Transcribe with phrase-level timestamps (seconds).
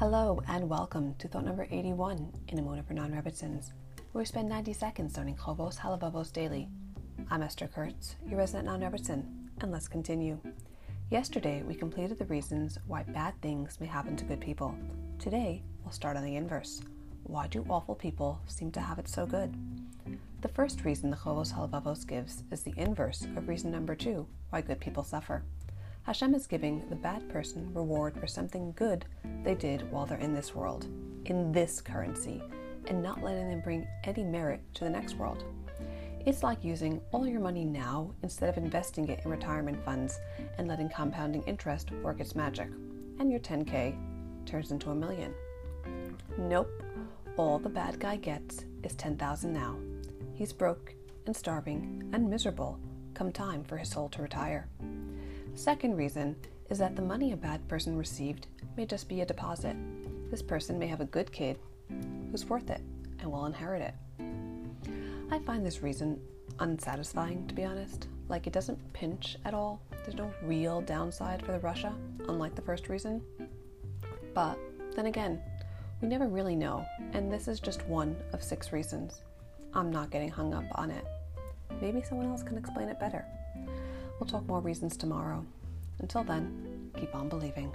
[0.00, 3.70] Hello and welcome to thought number 81 in Emuna for Non-Rebbitzins,
[4.10, 6.68] where we spend 90 seconds learning Chovos Halevavos daily.
[7.30, 9.24] I'm Esther Kurtz, your resident non-Rebbitzin,
[9.60, 10.40] and let's continue.
[11.10, 14.74] Yesterday we completed the reasons why bad things may happen to good people.
[15.20, 16.82] Today we'll start on the inverse.
[17.22, 19.54] Why do awful people seem to have it so good?
[20.40, 24.60] The first reason the Chovos Halevavos gives is the inverse of reason number two, why
[24.60, 25.44] good people suffer.
[26.04, 29.06] Hashem is giving the bad person reward for something good
[29.42, 30.86] they did while they're in this world,
[31.24, 32.42] in this currency,
[32.88, 35.44] and not letting them bring any merit to the next world.
[36.26, 40.20] It's like using all your money now instead of investing it in retirement funds
[40.58, 42.68] and letting compounding interest work its magic,
[43.18, 43.96] and your 10K
[44.44, 45.32] turns into a million.
[46.36, 46.82] Nope,
[47.38, 49.74] all the bad guy gets is 10,000 now.
[50.34, 52.78] He's broke and starving and miserable
[53.14, 54.68] come time for his soul to retire.
[55.54, 56.34] Second reason
[56.68, 59.76] is that the money a bad person received may just be a deposit.
[60.30, 61.58] This person may have a good kid
[62.30, 62.80] who's worth it
[63.20, 63.94] and will inherit it.
[65.30, 66.20] I find this reason
[66.58, 68.08] unsatisfying, to be honest.
[68.28, 69.80] Like, it doesn't pinch at all.
[70.02, 71.94] There's no real downside for the rasha,
[72.28, 73.22] unlike the first reason.
[74.34, 74.58] But
[74.96, 75.40] then again,
[76.00, 79.22] we never really know, and this is just one of six reasons.
[79.72, 81.04] I'm not getting hung up on it.
[81.80, 83.24] Maybe someone else can explain it better.
[84.18, 85.44] We'll talk more reasons tomorrow.
[85.98, 87.74] Until then, keep on believing.